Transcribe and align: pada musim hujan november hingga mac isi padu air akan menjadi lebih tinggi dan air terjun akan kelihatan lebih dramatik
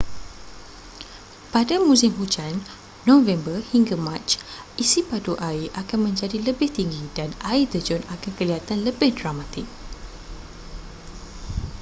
pada 1.53 1.75
musim 1.89 2.09
hujan 2.17 2.55
november 3.09 3.57
hingga 3.71 3.93
mac 4.07 4.25
isi 4.83 5.01
padu 5.09 5.33
air 5.49 5.67
akan 5.81 5.99
menjadi 6.09 6.37
lebih 6.47 6.69
tinggi 6.77 7.03
dan 7.17 7.29
air 7.51 7.65
terjun 7.73 8.01
akan 8.13 8.31
kelihatan 8.37 8.77
lebih 8.87 9.09
dramatik 9.19 9.67